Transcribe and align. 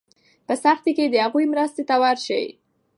په 0.47 0.53
سختۍ 0.63 0.91
کې 0.97 1.05
د 1.09 1.15
هغوی 1.25 1.45
مرستې 1.53 1.83
ته 1.89 1.95
ورشئ. 2.01 2.45